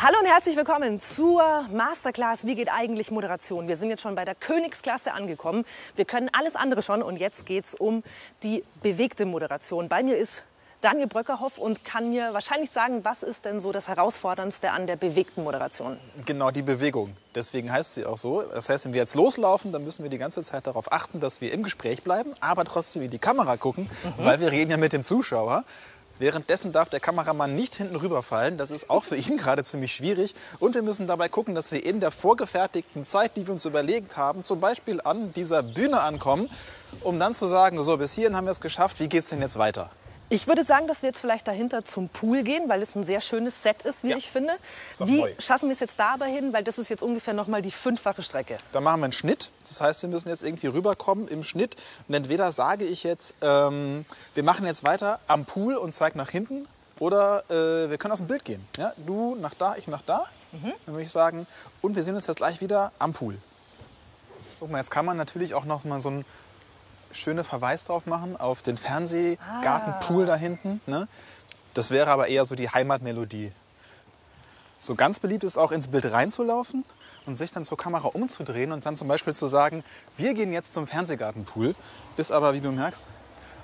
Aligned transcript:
Hallo 0.00 0.14
und 0.20 0.26
herzlich 0.26 0.54
willkommen 0.54 1.00
zur 1.00 1.42
Masterclass 1.72 2.46
Wie 2.46 2.54
geht 2.54 2.68
eigentlich 2.70 3.10
Moderation? 3.10 3.66
Wir 3.66 3.74
sind 3.74 3.90
jetzt 3.90 4.00
schon 4.00 4.14
bei 4.14 4.24
der 4.24 4.36
Königsklasse 4.36 5.12
angekommen. 5.12 5.64
Wir 5.96 6.04
können 6.04 6.30
alles 6.32 6.54
andere 6.54 6.82
schon 6.82 7.02
und 7.02 7.16
jetzt 7.16 7.46
geht's 7.46 7.74
um 7.74 8.04
die 8.44 8.62
bewegte 8.80 9.26
Moderation. 9.26 9.88
Bei 9.88 10.04
mir 10.04 10.16
ist 10.16 10.44
Daniel 10.82 11.08
Bröckerhoff 11.08 11.58
und 11.58 11.84
kann 11.84 12.10
mir 12.10 12.32
wahrscheinlich 12.32 12.70
sagen, 12.70 13.04
was 13.04 13.24
ist 13.24 13.44
denn 13.44 13.58
so 13.58 13.72
das 13.72 13.88
Herausforderndste 13.88 14.70
an 14.70 14.86
der 14.86 14.94
bewegten 14.94 15.42
Moderation? 15.42 15.98
Genau, 16.24 16.52
die 16.52 16.62
Bewegung. 16.62 17.16
Deswegen 17.34 17.72
heißt 17.72 17.94
sie 17.94 18.06
auch 18.06 18.18
so. 18.18 18.42
Das 18.42 18.68
heißt, 18.68 18.84
wenn 18.84 18.92
wir 18.92 19.00
jetzt 19.00 19.16
loslaufen, 19.16 19.72
dann 19.72 19.82
müssen 19.82 20.04
wir 20.04 20.10
die 20.10 20.18
ganze 20.18 20.44
Zeit 20.44 20.68
darauf 20.68 20.92
achten, 20.92 21.18
dass 21.18 21.40
wir 21.40 21.52
im 21.52 21.64
Gespräch 21.64 22.04
bleiben, 22.04 22.30
aber 22.38 22.64
trotzdem 22.64 23.02
in 23.02 23.10
die 23.10 23.18
Kamera 23.18 23.56
gucken, 23.56 23.90
mhm. 24.04 24.24
weil 24.24 24.38
wir 24.38 24.52
reden 24.52 24.70
ja 24.70 24.76
mit 24.76 24.92
dem 24.92 25.02
Zuschauer. 25.02 25.64
Währenddessen 26.18 26.72
darf 26.72 26.88
der 26.88 27.00
Kameramann 27.00 27.54
nicht 27.54 27.76
hinten 27.76 27.96
rüberfallen. 27.96 28.58
Das 28.58 28.70
ist 28.70 28.90
auch 28.90 29.04
für 29.04 29.16
ihn 29.16 29.36
gerade 29.36 29.64
ziemlich 29.64 29.94
schwierig. 29.94 30.34
Und 30.58 30.74
wir 30.74 30.82
müssen 30.82 31.06
dabei 31.06 31.28
gucken, 31.28 31.54
dass 31.54 31.70
wir 31.70 31.84
in 31.84 32.00
der 32.00 32.10
vorgefertigten 32.10 33.04
Zeit, 33.04 33.36
die 33.36 33.46
wir 33.46 33.52
uns 33.52 33.64
überlegt 33.64 34.16
haben, 34.16 34.44
zum 34.44 34.60
Beispiel 34.60 35.00
an 35.00 35.32
dieser 35.32 35.62
Bühne 35.62 36.00
ankommen, 36.00 36.50
um 37.02 37.18
dann 37.18 37.34
zu 37.34 37.46
sagen, 37.46 37.82
so 37.82 37.96
bis 37.96 38.14
hierhin 38.14 38.36
haben 38.36 38.46
wir 38.46 38.52
es 38.52 38.60
geschafft, 38.60 39.00
wie 39.00 39.08
geht 39.08 39.22
es 39.22 39.28
denn 39.28 39.40
jetzt 39.40 39.58
weiter? 39.58 39.90
Ich 40.30 40.46
würde 40.46 40.64
sagen, 40.64 40.86
dass 40.86 41.02
wir 41.02 41.08
jetzt 41.08 41.20
vielleicht 41.20 41.48
dahinter 41.48 41.84
zum 41.84 42.10
Pool 42.10 42.42
gehen, 42.42 42.68
weil 42.68 42.82
es 42.82 42.94
ein 42.94 43.04
sehr 43.04 43.22
schönes 43.22 43.62
Set 43.62 43.82
ist, 43.82 44.04
wie 44.04 44.10
ja. 44.10 44.16
ich 44.16 44.30
finde. 44.30 44.54
Wie 44.98 45.20
neu. 45.20 45.34
schaffen 45.38 45.68
wir 45.68 45.72
es 45.72 45.80
jetzt 45.80 45.98
da 45.98 46.14
aber 46.14 46.26
hin? 46.26 46.52
Weil 46.52 46.64
das 46.64 46.76
ist 46.76 46.90
jetzt 46.90 47.02
ungefähr 47.02 47.32
noch 47.32 47.46
mal 47.46 47.62
die 47.62 47.70
fünffache 47.70 48.22
Strecke. 48.22 48.58
Da 48.72 48.80
machen 48.80 49.00
wir 49.00 49.04
einen 49.04 49.12
Schnitt. 49.14 49.50
Das 49.62 49.80
heißt, 49.80 50.02
wir 50.02 50.10
müssen 50.10 50.28
jetzt 50.28 50.42
irgendwie 50.42 50.66
rüberkommen 50.66 51.28
im 51.28 51.44
Schnitt. 51.44 51.76
Und 52.06 52.14
entweder 52.14 52.52
sage 52.52 52.84
ich 52.84 53.04
jetzt, 53.04 53.36
ähm, 53.40 54.04
wir 54.34 54.42
machen 54.42 54.66
jetzt 54.66 54.84
weiter 54.84 55.18
am 55.28 55.46
Pool 55.46 55.76
und 55.76 55.94
zeige 55.94 56.18
nach 56.18 56.30
hinten. 56.30 56.68
Oder 57.00 57.44
äh, 57.48 57.88
wir 57.88 57.96
können 57.96 58.12
aus 58.12 58.18
dem 58.18 58.28
Bild 58.28 58.44
gehen. 58.44 58.66
Ja? 58.76 58.92
Du 58.98 59.34
nach 59.36 59.54
da, 59.54 59.76
ich 59.76 59.86
nach 59.86 60.02
da. 60.02 60.26
Mhm. 60.52 60.72
Dann 60.84 60.94
würde 60.94 61.04
ich 61.04 61.10
sagen, 61.10 61.46
und 61.80 61.94
wir 61.94 62.02
sehen 62.02 62.14
uns 62.14 62.26
jetzt 62.26 62.36
gleich 62.36 62.60
wieder 62.60 62.92
am 62.98 63.14
Pool. 63.14 63.38
Guck 64.60 64.70
mal, 64.70 64.78
jetzt 64.78 64.90
kann 64.90 65.04
man 65.04 65.16
natürlich 65.16 65.54
auch 65.54 65.64
noch 65.64 65.84
mal 65.84 66.00
so 66.00 66.10
ein 66.10 66.24
schöne 67.12 67.44
Verweis 67.44 67.84
drauf 67.84 68.06
machen 68.06 68.36
auf 68.36 68.62
den 68.62 68.76
Fernsehgartenpool 68.76 70.24
ah. 70.24 70.26
da 70.26 70.36
hinten. 70.36 70.80
Ne? 70.86 71.08
Das 71.74 71.90
wäre 71.90 72.10
aber 72.10 72.28
eher 72.28 72.44
so 72.44 72.54
die 72.54 72.70
Heimatmelodie. 72.70 73.52
So 74.78 74.94
ganz 74.94 75.18
beliebt 75.18 75.44
ist 75.44 75.58
auch 75.58 75.72
ins 75.72 75.88
Bild 75.88 76.10
reinzulaufen 76.10 76.84
und 77.26 77.36
sich 77.36 77.52
dann 77.52 77.64
zur 77.64 77.76
Kamera 77.76 78.08
umzudrehen 78.08 78.72
und 78.72 78.86
dann 78.86 78.96
zum 78.96 79.08
Beispiel 79.08 79.34
zu 79.34 79.46
sagen, 79.46 79.84
wir 80.16 80.34
gehen 80.34 80.52
jetzt 80.52 80.74
zum 80.74 80.86
Fernsehgartenpool. 80.86 81.74
Ist 82.16 82.30
aber, 82.32 82.54
wie 82.54 82.60
du 82.60 82.70
merkst, 82.70 83.06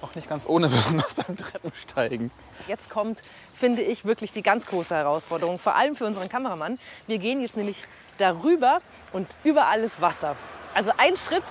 auch 0.00 0.14
nicht 0.14 0.28
ganz 0.28 0.46
ohne, 0.46 0.68
besonders 0.68 1.14
beim 1.14 1.36
Treppensteigen. 1.36 2.30
Jetzt 2.66 2.90
kommt, 2.90 3.20
finde 3.52 3.82
ich, 3.82 4.04
wirklich 4.04 4.32
die 4.32 4.42
ganz 4.42 4.66
große 4.66 4.94
Herausforderung, 4.94 5.58
vor 5.58 5.74
allem 5.74 5.96
für 5.96 6.06
unseren 6.06 6.28
Kameramann. 6.28 6.78
Wir 7.06 7.18
gehen 7.18 7.40
jetzt 7.40 7.56
nämlich 7.56 7.84
darüber 8.18 8.80
und 9.12 9.26
überall 9.44 9.80
ist 9.80 10.00
Wasser. 10.00 10.36
Also 10.74 10.92
ein 10.96 11.16
Schritt 11.16 11.44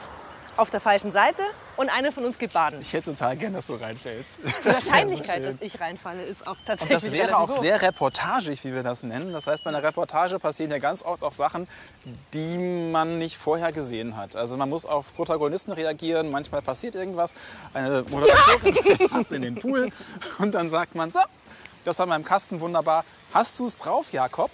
auf 0.57 0.69
der 0.69 0.79
falschen 0.79 1.11
Seite 1.11 1.43
und 1.75 1.89
einer 1.89 2.11
von 2.11 2.25
uns 2.25 2.37
geht 2.37 2.53
baden. 2.53 2.81
Ich 2.81 2.91
hätte 2.93 3.11
total 3.11 3.37
gern, 3.37 3.53
dass 3.53 3.67
du 3.67 3.75
reinfällst. 3.75 4.37
Die 4.65 4.65
Wahrscheinlichkeit, 4.65 5.43
so 5.43 5.51
dass 5.51 5.61
ich 5.61 5.79
reinfalle, 5.79 6.23
ist 6.23 6.47
auch 6.47 6.57
tatsächlich. 6.65 6.95
Und 6.97 7.03
das 7.03 7.11
wäre 7.11 7.37
auch 7.37 7.49
hoch. 7.49 7.61
sehr 7.61 7.81
reportagig, 7.81 8.63
wie 8.63 8.73
wir 8.73 8.83
das 8.83 9.03
nennen. 9.03 9.31
Das 9.33 9.47
heißt, 9.47 9.63
bei 9.63 9.69
einer 9.69 9.83
Reportage 9.83 10.39
passieren 10.39 10.71
ja 10.71 10.79
ganz 10.79 11.03
oft 11.03 11.23
auch 11.23 11.31
Sachen, 11.31 11.67
die 12.33 12.57
man 12.91 13.19
nicht 13.19 13.37
vorher 13.37 13.71
gesehen 13.71 14.17
hat. 14.17 14.35
Also 14.35 14.57
man 14.57 14.69
muss 14.69 14.85
auf 14.85 15.13
Protagonisten 15.15 15.71
reagieren. 15.71 16.31
Manchmal 16.31 16.61
passiert 16.61 16.95
irgendwas. 16.95 17.35
Eine 17.73 18.03
Moderatorin 18.09 19.09
fast 19.09 19.31
in 19.31 19.43
den 19.43 19.55
Pool 19.55 19.91
und 20.39 20.55
dann 20.55 20.69
sagt 20.69 20.95
man 20.95 21.11
so, 21.11 21.19
das 21.85 21.99
haben 21.99 22.09
wir 22.09 22.15
im 22.15 22.25
Kasten 22.25 22.59
wunderbar. 22.59 23.05
Hast 23.33 23.59
du 23.59 23.67
es 23.67 23.77
drauf, 23.77 24.11
Jakob? 24.11 24.51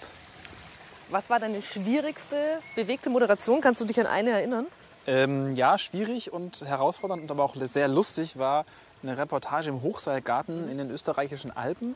Was 1.10 1.30
war 1.30 1.40
deine 1.40 1.62
schwierigste 1.62 2.60
bewegte 2.74 3.10
Moderation? 3.10 3.60
Kannst 3.60 3.80
du 3.80 3.84
dich 3.84 3.98
an 4.00 4.06
eine 4.06 4.30
erinnern? 4.30 4.66
Ähm, 5.06 5.54
ja, 5.54 5.78
schwierig 5.78 6.32
und 6.32 6.62
herausfordernd 6.62 7.22
und 7.22 7.30
aber 7.30 7.44
auch 7.44 7.56
sehr 7.56 7.88
lustig 7.88 8.38
war 8.38 8.64
eine 9.02 9.18
Reportage 9.18 9.68
im 9.68 9.82
Hochseilgarten 9.82 10.68
in 10.70 10.78
den 10.78 10.90
österreichischen 10.90 11.50
Alpen. 11.50 11.94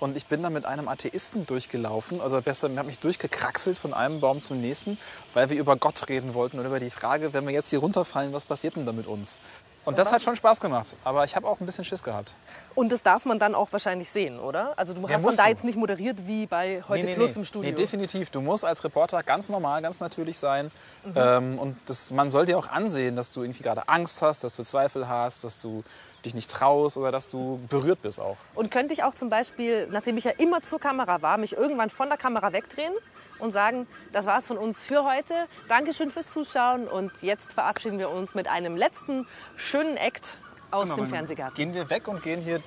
Und 0.00 0.16
ich 0.16 0.26
bin 0.26 0.42
da 0.42 0.50
mit 0.50 0.64
einem 0.64 0.86
Atheisten 0.86 1.44
durchgelaufen, 1.44 2.20
also 2.20 2.40
besser, 2.40 2.70
ich 2.70 2.78
habe 2.78 2.86
mich 2.86 3.00
durchgekraxelt 3.00 3.76
von 3.76 3.92
einem 3.92 4.20
Baum 4.20 4.40
zum 4.40 4.60
nächsten, 4.60 4.96
weil 5.34 5.50
wir 5.50 5.58
über 5.58 5.74
Gott 5.74 6.08
reden 6.08 6.34
wollten 6.34 6.60
und 6.60 6.66
über 6.66 6.78
die 6.78 6.90
Frage, 6.90 7.32
wenn 7.32 7.46
wir 7.46 7.52
jetzt 7.52 7.70
hier 7.70 7.80
runterfallen, 7.80 8.32
was 8.32 8.44
passiert 8.44 8.76
denn 8.76 8.86
da 8.86 8.92
mit 8.92 9.08
uns? 9.08 9.38
Und 9.88 9.98
das 9.98 10.12
hat 10.12 10.22
schon 10.22 10.36
Spaß 10.36 10.60
gemacht, 10.60 10.96
aber 11.02 11.24
ich 11.24 11.34
habe 11.34 11.48
auch 11.48 11.60
ein 11.60 11.66
bisschen 11.66 11.82
Schiss 11.82 12.02
gehabt. 12.02 12.34
Und 12.74 12.92
das 12.92 13.02
darf 13.02 13.24
man 13.24 13.38
dann 13.38 13.54
auch 13.54 13.72
wahrscheinlich 13.72 14.10
sehen, 14.10 14.38
oder? 14.38 14.74
Also 14.76 14.92
du 14.92 15.08
hast 15.08 15.24
dann 15.24 15.36
da 15.36 15.48
jetzt 15.48 15.64
nicht 15.64 15.78
moderiert 15.78 16.26
wie 16.26 16.46
bei 16.46 16.84
Heute 16.86 17.06
nee, 17.06 17.12
nee, 17.12 17.16
Plus 17.16 17.30
nee. 17.30 17.38
im 17.38 17.44
Studio. 17.46 17.70
Nee, 17.70 17.74
definitiv. 17.74 18.28
Du 18.28 18.42
musst 18.42 18.66
als 18.66 18.84
Reporter 18.84 19.22
ganz 19.22 19.48
normal, 19.48 19.80
ganz 19.80 20.00
natürlich 20.00 20.38
sein. 20.38 20.70
Mhm. 21.06 21.12
Ähm, 21.16 21.58
und 21.58 21.76
das, 21.86 22.12
man 22.12 22.30
soll 22.30 22.44
dir 22.44 22.58
auch 22.58 22.68
ansehen, 22.68 23.16
dass 23.16 23.30
du 23.30 23.42
irgendwie 23.42 23.62
gerade 23.62 23.88
Angst 23.88 24.20
hast, 24.20 24.44
dass 24.44 24.54
du 24.54 24.62
Zweifel 24.62 25.08
hast, 25.08 25.42
dass 25.42 25.58
du 25.60 25.82
dich 26.22 26.34
nicht 26.34 26.50
traust 26.50 26.98
oder 26.98 27.10
dass 27.10 27.30
du 27.30 27.58
berührt 27.70 28.02
bist 28.02 28.20
auch. 28.20 28.36
Und 28.54 28.70
könnte 28.70 28.92
ich 28.92 29.04
auch 29.04 29.14
zum 29.14 29.30
Beispiel, 29.30 29.88
nachdem 29.90 30.18
ich 30.18 30.24
ja 30.24 30.32
immer 30.32 30.60
zur 30.60 30.80
Kamera 30.80 31.22
war, 31.22 31.38
mich 31.38 31.56
irgendwann 31.56 31.88
von 31.88 32.08
der 32.08 32.18
Kamera 32.18 32.52
wegdrehen? 32.52 32.92
Und 33.38 33.50
sagen, 33.50 33.86
das 34.12 34.26
war's 34.26 34.46
von 34.46 34.58
uns 34.58 34.80
für 34.80 35.04
heute. 35.04 35.46
Dankeschön 35.68 36.10
fürs 36.10 36.30
Zuschauen 36.30 36.88
und 36.88 37.12
jetzt 37.22 37.52
verabschieden 37.52 37.98
wir 37.98 38.10
uns 38.10 38.34
mit 38.34 38.48
einem 38.48 38.76
letzten 38.76 39.26
schönen 39.56 39.96
Act 39.96 40.38
aus 40.70 40.84
genau, 40.84 40.96
dem 40.96 41.08
Fernsehgarten. 41.08 41.54
Gehen 41.54 41.74
wir 41.74 41.88
weg 41.90 42.08
und 42.08 42.22
gehen 42.22 42.40
hier 42.40 42.62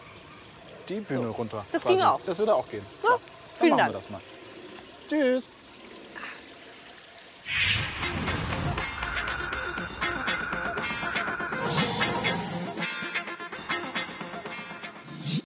die 0.90 1.00
Bühne 1.02 1.28
so. 1.28 1.32
runter. 1.32 1.66
Das 1.72 1.84
quasi. 1.84 1.96
ging 1.96 2.06
auch. 2.06 2.22
Das 2.26 2.40
würde 2.40 2.56
auch 2.56 2.68
gehen. 2.70 2.86
So, 3.02 3.10
ja, 3.10 3.18
vielen 3.58 3.70
machen 3.72 3.78
Dank. 3.80 3.90
Wir 3.90 3.94
das 3.94 4.10
mal. 4.10 4.22
Tschüss. 5.10 5.50